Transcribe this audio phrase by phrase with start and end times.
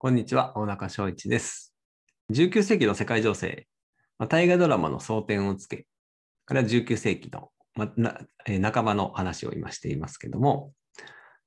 [0.00, 1.74] こんにちは、大中翔一です。
[2.30, 3.66] 19世紀の世界情勢、
[4.28, 5.88] 大河ドラマの争点をつけ、
[6.46, 8.20] これは19世紀の、まな
[8.72, 10.72] 半ばの話を今していますけども、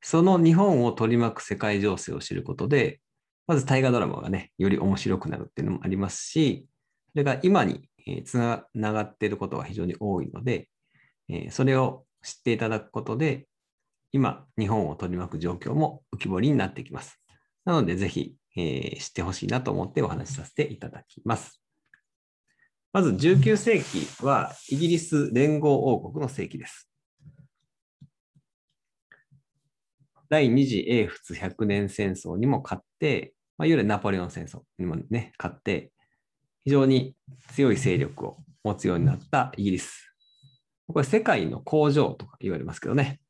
[0.01, 2.99] その日本を取り巻く世界情勢を知ることで、
[3.47, 6.67] まず大河ドラマがね、より面白くなるっていうのもありますし、
[7.13, 7.87] それが今に
[8.25, 10.67] つながっていることが非常に多いので、
[11.51, 13.47] それを知っていただくことで、
[14.11, 17.17] 今、日本を取り巻く状況も浮き彫りになってきます。
[17.63, 21.61] なので、ぜひ、えー知ってほしいなと思ってお話しさせていただきます。
[22.93, 26.89] まず、19世紀はイギリス連合王国の世紀です。
[30.29, 35.91] 第二次英仏百年戦争にも勝って、まあ、いわゆるナポレオン戦争にもね、勝って、
[36.63, 37.15] 非常に
[37.53, 40.13] 強い勢力を持つようになったイギリス。
[40.87, 43.21] これ世界の工場とか言われますけどね。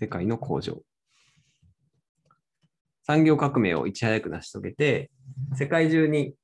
[0.00, 0.80] 世界の工場。
[3.02, 5.10] 産業革命をいち早く成し遂げて、
[5.54, 6.34] 世界中に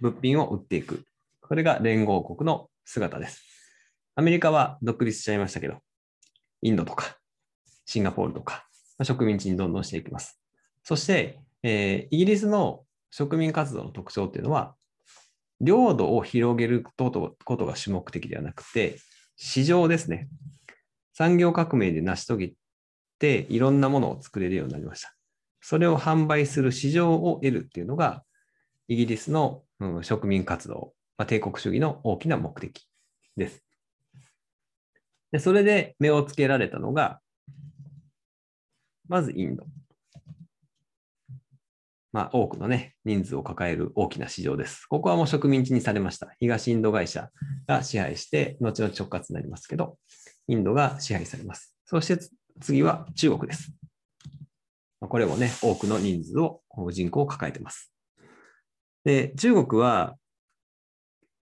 [0.00, 1.04] 物品を売っていく。
[1.40, 3.42] これが連合国の姿です。
[4.14, 5.78] アメリカは独立しちゃいましたけど、
[6.60, 7.16] インドとか
[7.86, 8.66] シンガポールとか、
[8.98, 10.38] まあ植民地にどんどんしていきます。
[10.84, 14.74] そして、えーイギリスの植民活動の特徴っていうのは、
[15.62, 18.98] 領土を広げることが主目的ではなくて、
[19.36, 20.28] 市場ですね。
[21.14, 22.52] 産業革命で成し遂げ、
[23.28, 25.14] いろんなものを作れるようになりました。
[25.60, 28.24] それを販売する市場を得るっていうのが、
[28.88, 32.88] イギリスの、うん植民活動、まあ、帝国主義の大きな目的
[33.36, 33.64] です。
[35.32, 37.20] でそれで目をつけられたのが、
[39.08, 39.66] まずインド。
[42.12, 44.84] まあ、多くのね、人数を抱える大きな市場です。
[44.86, 46.34] ここはもう植民地にされました。
[46.38, 47.30] 東インド会社
[47.66, 49.96] が支配して、後々直轄になりますけど、
[50.46, 51.74] インドが支配されます。
[51.86, 52.18] そして
[52.60, 53.72] 次は中国です。
[55.00, 57.92] これもね、多くの人数を、人口を抱えてます。
[59.04, 60.16] で、中国は、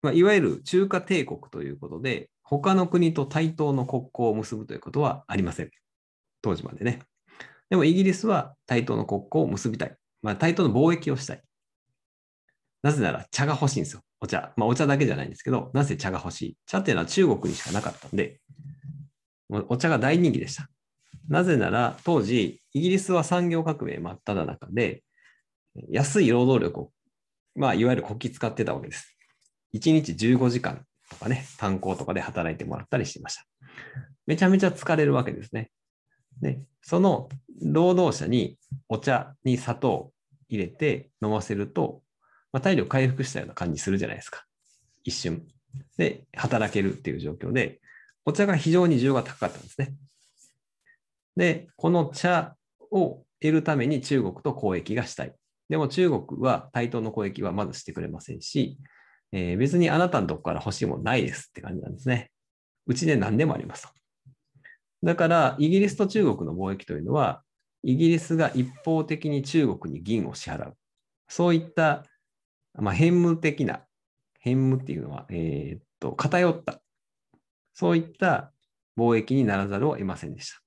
[0.01, 5.71] まあ、いわゆる中華帝国ということで、他の国と対等の国交を結ぶということはありません。
[6.41, 7.01] 当時までね。
[7.69, 9.95] でもイギリスは対等の国交を結びたい。
[10.21, 11.41] まあ、対等の貿易をしたい。
[12.83, 14.01] なぜなら茶が欲しいんですよ。
[14.21, 14.53] お茶。
[14.57, 16.57] まあ、お茶だけじゃないんですけど、なぜ茶が欲しい？
[16.67, 18.39] 茶っていうのは中国にしかなかったんで、
[19.49, 20.69] お茶が大人気でした。
[21.27, 25.03] なぜなら、当時、イギリスは産業革命真っ只中で、
[25.89, 26.91] 安い労働力を、
[27.55, 29.17] まあ、いわゆるこき使ってたわけです。
[29.73, 33.45] 1日15時間とかね、炭鉱とかで働いてもらったりしてました。
[34.25, 35.71] めちゃめちゃ疲れるわけですね。
[36.41, 37.29] で、その
[37.61, 38.57] 労働者に
[38.89, 40.11] お茶に砂糖
[40.49, 42.01] 入れて飲ませると、
[42.51, 44.45] まあ、体力回復したような感じするじゃないですか。
[45.03, 45.45] 一瞬。
[45.97, 47.79] で、働けるっていう状況で、
[48.25, 49.93] お茶が非常に需要が高かったんですね。
[51.35, 52.55] で、この茶
[52.91, 55.33] を得るために中国と交易がしたい。
[55.69, 58.77] でも中国は対等の交易はまずしてくれませんし、
[59.31, 62.31] えー別にあなたのとこから欲しいものないですって感じなんですね。
[62.87, 63.87] うちで何でもあります。
[65.03, 67.43] だから、イギリスと中国の貿易というのは、
[67.83, 70.77] イギリスが一方的に中国に銀を支払う。
[71.27, 72.03] そういった、
[72.73, 73.85] まあ、変無的な、
[74.39, 76.81] 変無っていうのは、えーっと、偏った、
[77.73, 78.51] そういった
[78.97, 80.64] 貿易にならざるを得ませんでした。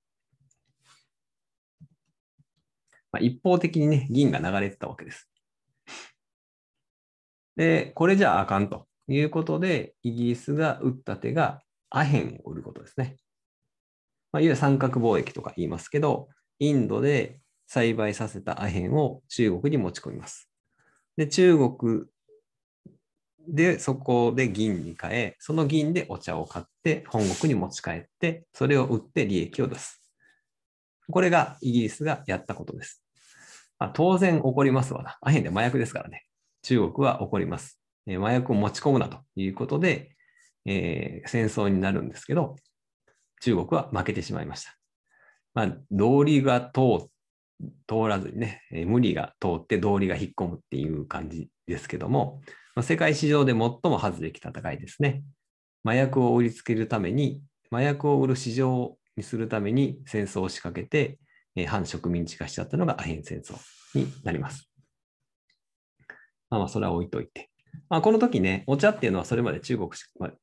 [3.13, 5.31] まあ、一方的にね、銀が流れてたわけです。
[7.57, 13.17] で、これじゃああかんということで、イギリスが打った手がアヘンを売ることですね。
[14.33, 20.51] まあ、いわゆる三角貿易とか言いますけど、インドで栽培させたアヘンを中国に持ち込みます。
[21.17, 22.05] で、中国
[23.49, 29.98] でそこで銀に変え、その銀でお茶を買って本国に持ち帰って、それを売って利益を出す。
[31.11, 33.03] これがイギリスがやったことです。
[33.79, 35.19] まあ、当然起こりますわな。
[35.21, 36.27] アヘンで麻薬ですからね。
[36.63, 37.81] 中国は起こります。
[38.07, 40.17] え麻薬を持ち込むなということで、
[40.65, 42.57] えー戦争になるんですけど、
[43.41, 44.77] 中国は負けてしまいました。
[45.55, 47.09] まあ、道理が通
[48.09, 52.41] らずにね、え無理が通って道理が引っ込むっていう感じですけども、
[52.75, 55.23] まあ、世界市場で最も恥ずべき戦いですね。
[55.85, 61.19] 麻薬を売りつけるために、麻薬を売る市場にするために戦争を仕掛けて、
[61.55, 63.55] えー反植民地化しちゃったのがアヘン戦争
[63.95, 64.71] になります。
[66.49, 67.51] まあまあ、それは置いといて。
[67.91, 69.91] まあ、この時ね、お茶っていうのはそれまで中国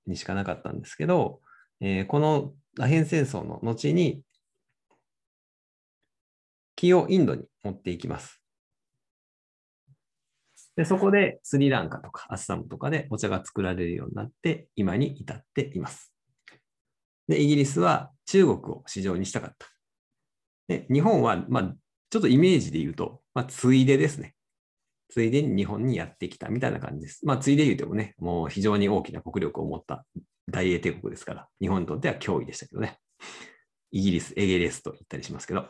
[0.06, 1.42] にしかなかったんですけど、
[1.80, 4.22] えーこのアヘン戦争の後に、
[6.76, 8.42] 木をインドに持っていきます。
[10.76, 16.15] で、そこでスリランカとかアッサムとかでお茶が作られるようになって、今に至っています。
[17.28, 19.68] で、イギリスは中国を市場にしたかった。
[20.68, 21.76] で日本は、まあ、
[22.10, 24.36] ちょっとイメージで言うと、まあ、ついでですね。
[25.10, 27.26] ついでに日本にやってきたみたいな感じです。
[27.26, 30.06] まあ、ついで言うてもね、もう非常に大きな国力を持った
[30.50, 33.00] 大英帝国ですから、日本にとっては脅威でしたけどね。
[33.92, 35.70] イギリス、エゲレスと言ったりしますけど。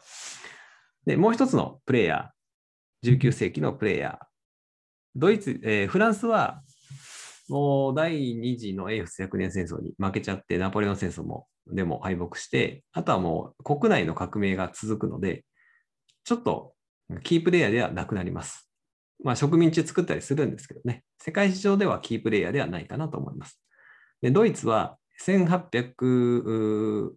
[1.05, 4.25] で、もう一つのプレイヤー、19世紀のプレイヤー。
[5.15, 6.61] ドイツ、えー、フランスは、
[7.47, 15.45] もう第二次の英仏100年戦争に負けちゃって、ナポレオン戦争もでも敗北して、あとはもう国内の革命が続くので、
[16.23, 16.73] ちょっと
[17.23, 18.69] キープレイヤーではなくなります。
[19.23, 23.61] まあ植民地作ったりするんですけどね、世界市場ではキープレイヤーではないかなと思います。
[24.21, 27.11] でドイツは1800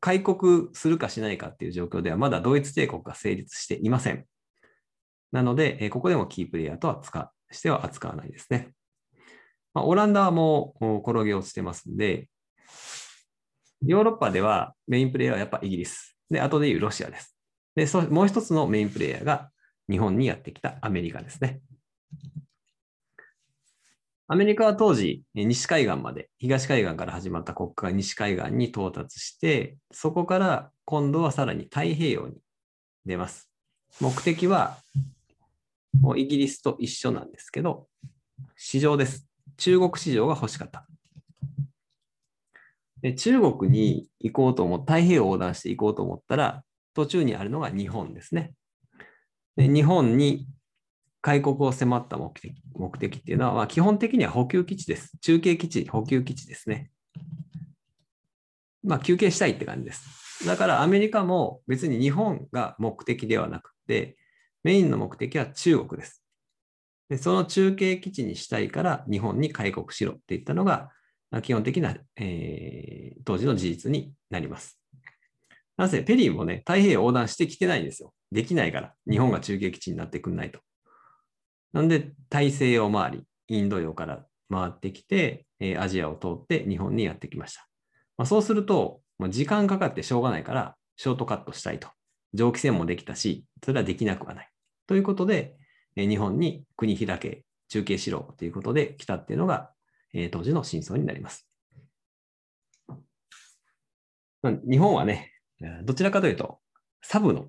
[0.00, 4.26] 開国するかしないかっていう状況ではまだドイツ帝国が成立していません。
[5.30, 8.72] なので、ここでもキープレイヤーとは使しては扱わないですね。
[9.74, 12.28] まあ、オランダはもう転げ落ちてますんで、
[13.84, 16.16] ヨーロッパではメインプレイヤーはやっぱイギリス。
[16.30, 17.36] で、後で言うロシアです。
[17.74, 19.50] で、そもう一つのメインプレイヤーが
[19.90, 21.60] 日本にやってきたアメリカですね。
[24.28, 32.36] アメリカは当時、西海岸まで、東海岸から始まった国家が西海岸に到達して、そこから今度はさらに太平洋に
[33.04, 33.50] 出ます。
[34.00, 34.78] 目的は、
[36.00, 37.88] もうイギリスと一緒なんですけど、
[38.56, 39.31] 市場です。
[39.62, 40.88] 中国市場が欲しかった。
[43.00, 46.64] で中国に行こうと思う、太平洋を横断して行こうと思ったら、
[46.94, 48.54] 途中にあるのが日本ですね。
[49.54, 50.48] で日本に
[51.20, 55.16] 開国を迫った目的目的っていうのは、まあ、基本的には補給基地です。
[55.20, 56.90] 中継基地、補給基地ですね。
[58.82, 60.44] まあ、休憩したいって感じです。
[60.44, 64.16] だからアメリカも別に日本が目的ではなくて、
[64.64, 66.21] メインの目的は中国です。
[67.12, 70.90] でその中継基地にしたいから日本に開国しろって言ったのが、
[71.42, 74.80] 基本的な、えー、当時の事実になります。
[75.76, 78.14] なぜペリーもね、太平洋横断してきてないんですよ。
[78.30, 80.60] できないから、日本が中継基地になってくんないと。
[81.74, 87.68] なんで、大西洋周り、インド洋から回ってきて、えアジアを通って日本にやってきました。
[88.16, 91.88] まあ、そうすると、まあ、時間かかってしょうがないから、ショートカットしたいと。
[92.32, 94.48] 蒸気船もできたし、それはできなくはない。
[94.86, 95.56] ということで、
[95.96, 99.70] 日本に国開け、中継しろということで来たっていうのが、
[100.14, 101.48] え当時の真相になります。
[104.42, 105.32] ま、日本はね、
[105.84, 106.58] どちらかというと、
[107.02, 107.48] サブの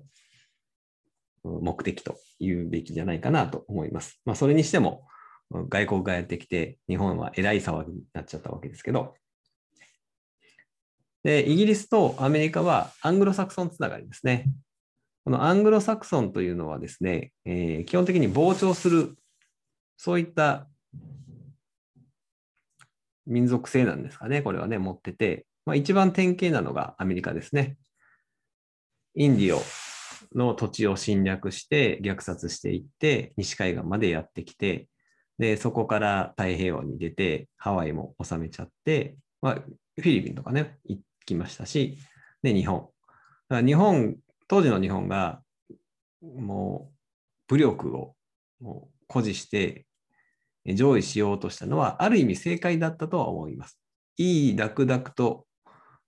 [1.44, 4.20] 目的と言うべきじゃないかなと思います。
[4.24, 5.06] まあ、それにしても、
[5.50, 9.14] 外国がやってきて、日本はえらい騒ぎになっちゃったわけですけど、
[11.22, 14.50] で、イギリスとアメリカはアングロサクソンつながりですね。
[15.24, 19.16] このアングロサクソンというのはですね、えー、基本的に膨張する、
[19.96, 20.68] そういった
[23.26, 27.78] 民族性なんですかね、これはね、持ってて、まあ、一番典型なのがアメリカですね。
[29.14, 29.62] インディオ
[30.36, 34.88] の土地を侵略して虐殺していって、西海岸までやってきて、
[35.38, 41.98] で、そこから太平洋に出て、ハワイも収めちゃって、まあ、フィリピンとかね、行きましたし、
[42.42, 42.88] で、日本。
[43.50, 44.16] 日本、
[44.48, 45.42] 当時の日本が、
[46.22, 46.94] もう、
[47.48, 48.14] 武力を
[48.60, 49.86] もう誇示して
[50.74, 53.78] 上位しようとしたのは、ある意味正解だったとは思います。
[54.16, 55.46] いい楽々と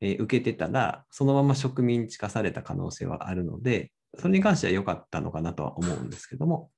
[0.00, 6.70] 受けてたら、そのまま植民地化された可能性はあるので、それに関しては良かったのかなとは思うんですけども、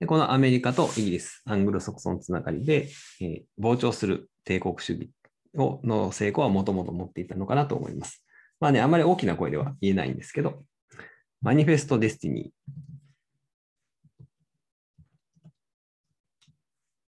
[0.00, 2.88] でこのアメリカとイギリス、アングロサクソンつながりで、
[3.20, 5.10] えー、膨張する帝国主義
[5.56, 8.24] をの成功はもともと持っていたのかなと思います。
[8.60, 10.64] まあね、あまり大きな声では言えないんですけど、
[11.42, 12.72] マニフェスト・デスティニー。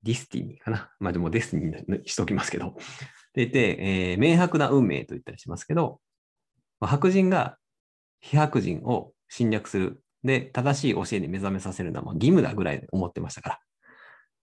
[0.02, 0.90] ディスティニーかな。
[1.00, 2.76] まあでもデスティニーにしときますけど。
[3.32, 6.00] でいて、えー、明白な運命と言ったりしますけど、
[6.80, 7.56] 白人が
[8.20, 10.02] 非白人を侵略する。
[10.22, 13.60] で、正しい教えに目覚めさせるのは義務だぐらいで思ってましたか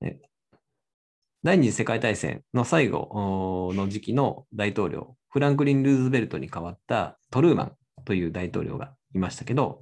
[0.00, 0.14] ら。
[1.42, 7.72] 第二次世界大戦の最後の時期の大統領、フランクリン・ルーズベルトに代わったトルーマン
[8.04, 9.80] という大統領がいましたけど、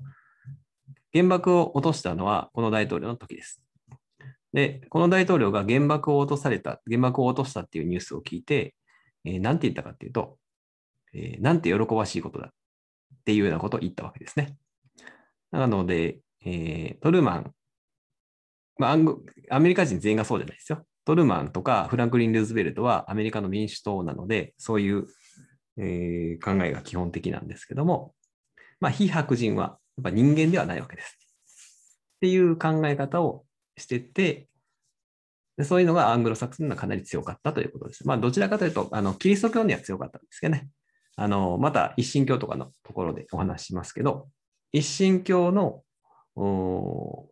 [1.13, 3.63] 原爆を落としたのはこの大統領の時です。
[4.53, 8.75] で、この大統領が原爆を落とされた、原爆を落としたっていうニュースを聞いて、
[9.25, 10.39] えー、なんて言ったかっていうと、
[11.15, 12.51] えー、なんて喜ばしいことだっ
[13.25, 14.57] ていうようなことを言ったわけですね。
[15.51, 17.55] なので、えー、トルーマン、
[18.79, 18.97] まあ、
[19.51, 20.85] アメリカ人全員がそうじゃないですよ。
[21.05, 25.07] トルーマンとかフランクリン・ルーズベルトはアメリカの民主党なので、そういう、
[25.79, 28.15] えー、考えが基本的なんですけども、
[28.81, 31.19] まあ、非白人はやっぱ人間ではないわけです。
[32.17, 33.45] っていう考え方を
[33.77, 34.49] してて、
[35.63, 38.07] そういうのがアングロサクソンにはかなり強かったということです。
[38.07, 40.69] まあ、どちらかというと、あのキリスト教には強かったんですけどね。
[41.17, 44.29] あのまた一神教とかのところでお話ししますけど、
[44.73, 45.83] 一神教の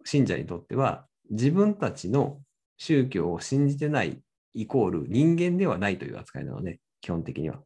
[0.05, 2.41] 信者にとっては、自分たちの
[2.79, 4.21] 宗教を信じてない
[4.55, 7.61] イコール人間ではないという扱いなので、基本的には。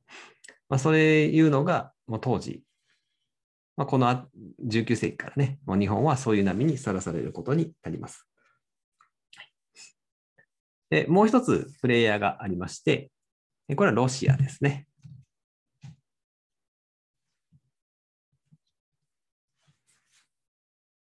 [0.70, 2.62] まあ、そういうのが、もう当時、
[3.76, 4.28] まあ、この
[4.64, 8.26] 19世紀からね、もう日本はそういう波にさらされることになります。
[10.90, 13.10] でもう一つプレイヤーがありまして、
[13.76, 14.86] これはロシアですね。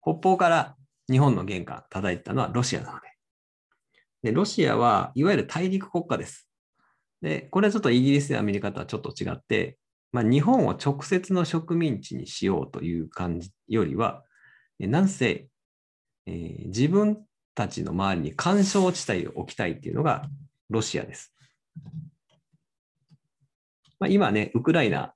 [0.01, 0.75] 北方から
[1.09, 3.07] 日本の玄関叩いたのはロシアなので。
[4.23, 6.44] で、ロシアはいわゆる大陸国家です。
[7.21, 9.77] で、これはちょっとイギリスやアメリカとはちょっと違って、
[10.11, 14.23] まあ、日本を直接の植民地にしようという感じよりは、
[14.79, 15.47] なんせ、
[16.25, 20.25] えー、自分たちの周りに干渉地帯を置きたいっていうのが
[20.69, 21.33] ロシアです。
[23.99, 25.13] まあ、今ね、ウクライナ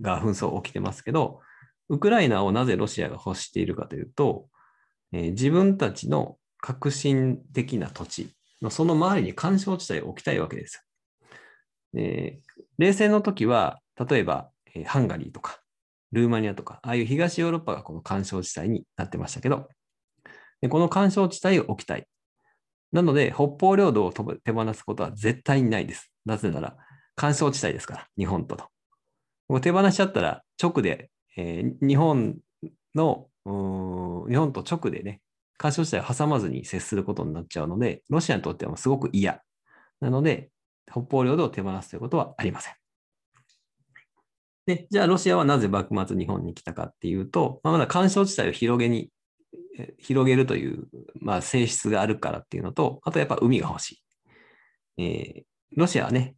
[0.00, 1.40] が紛争起きてますけど、
[1.88, 4.46] ウクライナをなぜロシアが欲しているかというと、
[5.12, 8.30] えー、自分たちの革新的な土地
[8.62, 10.86] のその周りに干渉地帯を置きたいわけです。
[11.96, 15.60] えー、冷戦の時は、例えば、えー、ハンガリーとか、
[16.12, 19.68] ルーマニアとか、ああいう東ヨーロッパがこの干渉地帯になってましたけど、
[20.60, 22.06] でこの干渉地帯を置きたい。
[22.92, 26.12] なので、北方領土を手放すことは絶対にないです。
[26.26, 26.76] なぜなら、
[27.16, 28.56] 干渉地帯ですから、日本と
[29.50, 29.60] の。
[29.60, 32.36] 手放しちゃったら、直で、えー、日本
[32.94, 35.20] の、日本と直でね、
[35.56, 39.42] 干渉地帯を挟まずに接することになっちゃうので、ロシアにとってはすごく嫌。
[40.00, 40.50] なので、
[40.90, 42.74] 北方領土を手放すということはありません。
[44.66, 49.10] で、じゃあロシアはなぜ幕末日本に来たかっていうと、まあ、まだ干渉地帯を広げに、
[49.98, 50.86] 広げるという、
[51.20, 54.02] まあ、性質があるからっていうのと、あとやっぱ海が欲し
[54.98, 55.02] い。
[55.02, 55.44] えー、
[55.76, 56.36] ロシアはね、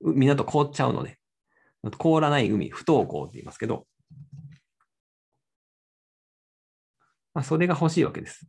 [0.00, 1.18] 港凍っちゃうので、
[1.98, 3.86] 凍らない海、不凍港って言いますけど、
[7.34, 8.46] まあ、それが欲しいわけです。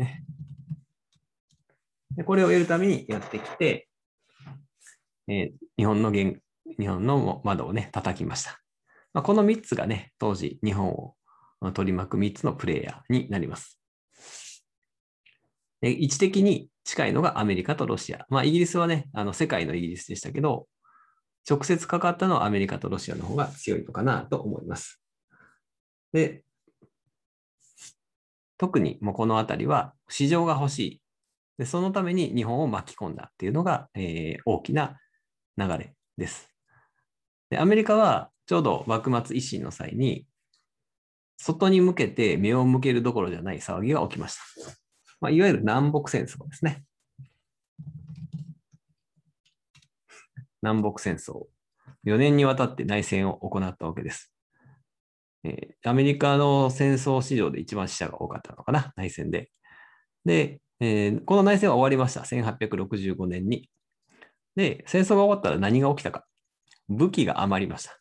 [0.00, 0.24] ね。
[2.16, 3.88] でこれを得るためにやってきて、
[5.28, 8.60] えー、日本の日本の窓をね、叩きました。
[9.12, 11.14] まあ、この3つがね、当時日本を
[11.72, 13.80] 取り巻く3つのプレイヤーになります。
[15.80, 18.26] で位置的に近いのがアメリカとロシア。
[18.28, 20.66] まあ、イギリスはね、あの世界のイギリスでしたけど、
[21.48, 25.00] 直接かかったのはアメリカとロシアの方が強いのかなと思います。
[26.12, 26.44] で、
[28.60, 31.02] 特にもうこのあたりは市場が欲しい。
[31.56, 34.98] でそのために日本を巻き込んだっていうのが、えー、大きな
[35.56, 36.50] 流れです。
[37.48, 40.26] でアメリカはちょうど幕末維新の際に、
[41.38, 44.42] 外に向けて目を向けるどころじゃない騒ぎが起きました。
[45.22, 46.84] まあ、いわゆる南北戦争ですね。
[50.60, 51.46] 南北戦争。
[52.04, 54.29] 4年にわたって内戦を行ったわけです。
[55.44, 59.50] えー、アメリカの戦争史上で一番死者が多かったのかな、内戦で。
[60.24, 62.20] で、えー、この内戦は終わりました。
[62.20, 63.68] 1865年に。
[64.56, 66.26] で、戦争が終わったら何が起きたか。
[66.88, 67.98] 武器が余りました。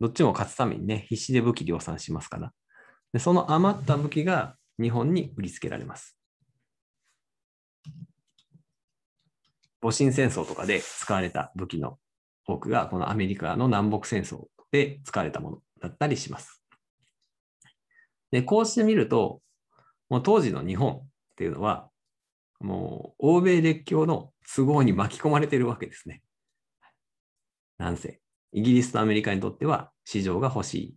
[0.00, 2.52] どっちも勝つためにね、必死で武器量産しますから。
[3.12, 6.18] でその余った武器が日本に売りつけられます。
[9.80, 11.98] 戊辰戦争とかで使われた武器の
[12.46, 16.62] 多くが、このアメリカの南北戦争で使われたものだったりします。
[18.30, 19.40] で、こうしてみると、
[20.08, 21.90] もう当時の日本っていうのは、
[22.60, 26.22] もう欧米列強の都合に巻き込まれてるわけですね。
[27.78, 28.20] なんせ、
[28.52, 30.94] イギリスとアメリカにとっては市場が欲しい。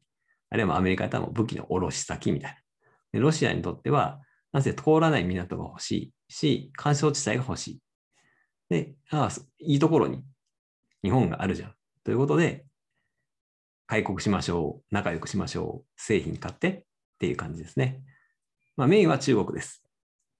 [0.49, 2.57] あるいはアメリカとは武器の卸先みたいな。
[3.13, 4.21] でロシアにとっては、
[4.53, 5.91] なぜ通らない港が欲し
[6.29, 7.79] いし、干渉地帯が欲しい。
[8.69, 9.29] で、ああ、
[9.59, 10.23] いいところに
[11.03, 11.73] 日本があるじゃん。
[12.03, 12.66] ということで、
[13.87, 16.83] 開国しましょう、仲良くしましょう、製品買ってっ
[17.19, 18.01] ていう感じですね。
[18.75, 19.83] まあ、メインは中国です。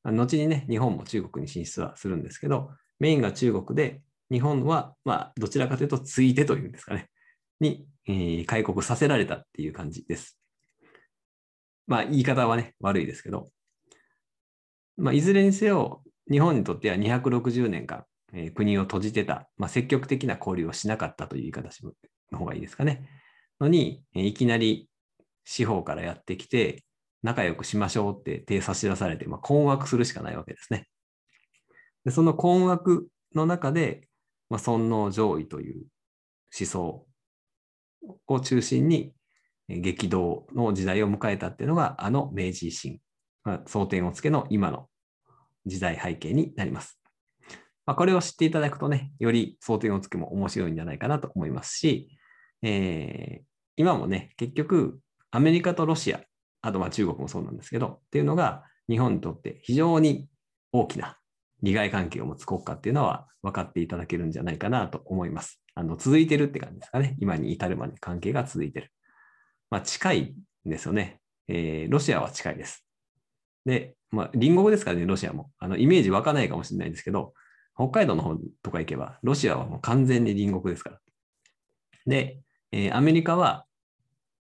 [0.04, 7.10] 後にね、日本も中国に進出はするんですけど、メインが中国で、日本は、まあ、どちらかというと、ついてというんですかね、
[7.60, 10.38] に、えー、開国させられたっていう感じです。
[11.88, 13.50] まあ、言い方はね、悪いですけど、
[14.98, 21.70] まあ、いずれにせよ、日本にとっては260年間、えー、国を閉じてた、まあ、積極的な交流をしなかったという言い方
[22.32, 23.08] の方がいいですかね。
[23.60, 24.90] のに、いきなり
[25.46, 26.84] 司法からやってきて、
[27.24, 30.88] 仲良くしましょうって手差し出されて、まあ、困惑するしかないわけですね。
[32.06, 34.08] でその困惑の中で、
[34.50, 35.86] まあ、尊皇攘夷という
[36.58, 37.06] 思想
[38.28, 39.14] を中心に
[39.68, 43.00] 激動の時代を迎えたっていうのが、あの明治維新、
[43.44, 44.88] まあ、争点をつけの今の
[45.66, 47.00] 時代背景になります。
[47.86, 52.10] まあ、これを知っていただくとね、より争点をつけも面白いんじゃないかなと思いますし、
[52.64, 53.46] えー、
[53.76, 55.00] 今もね、結局、
[55.32, 56.22] アメリカとロシア、
[56.62, 60.28] あとま中国もそうなんですけど、っていうのが日本にとって非常に
[60.72, 61.18] 大きな
[61.62, 65.62] 利害関係を持つ国家っていうのは分かっていただけるんじゃないかなと思います。
[65.76, 67.16] あの続いてるって感じですかね。
[67.20, 68.92] 今に至るまで関係が続いてる。
[69.70, 70.36] まあ、近い
[70.66, 71.20] んですよね。
[71.48, 72.86] えー、ロシアは近いです。
[73.66, 75.52] で、まあ、隣国ですからね、ロシアも。
[75.60, 77.34] あのイメージ湧かないかもしれないんですけど、
[77.76, 81.00] 北海道の方とか行けば、ロシアはもう完全に隣国ですから。
[82.06, 82.40] で、
[82.72, 83.66] えー、アメリカは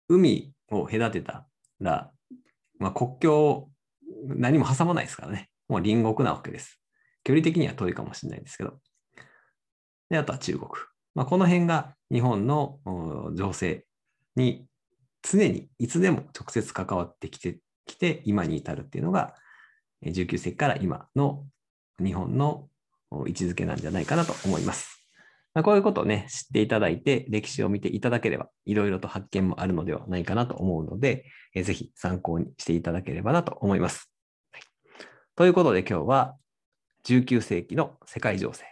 [0.09, 1.47] 海を隔てた
[1.81, 2.11] ら、
[2.79, 3.71] まあ、国境を
[4.27, 5.51] 何も挟まないですからね。
[5.69, 6.81] もう隣国なわけです。
[7.25, 8.79] 距離的には遠いかもしれないですけど。
[10.11, 10.69] で、あとは中国。
[11.15, 12.79] まあ、この辺が日本の
[13.35, 13.85] 情勢
[14.37, 14.67] に
[15.23, 19.35] 常にいつでも直接関わってきてきて今に至るっていうのが
[20.05, 21.47] 19世紀から今の
[21.99, 22.69] 日本の
[23.11, 24.96] 位置づけなんじゃないかなと思います。
[25.57, 34.13] まあ、こういうことをね、知っていただいて、歴史を見ていただければ、いろいろと発見もあるのではないかなと思うので、えぜひ参考にしていただければなと思います。
[34.53, 34.63] はい、
[35.35, 36.37] ということで今日は
[37.05, 38.67] 19世紀の世界情勢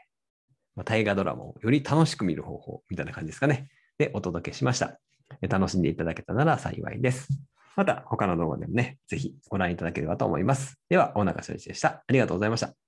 [0.76, 3.68] まあ、大河ドラマをより楽しく見る方法みたいな感じですかね。
[3.96, 4.98] で、お届けしました。
[5.40, 7.28] 楽しんでいただけたなら幸いです。
[7.76, 10.78] また他の動画でもね、ぜひご覧いただければと思います。
[10.90, 12.04] では、大中翔一でした。
[12.06, 12.83] ありがとうございました。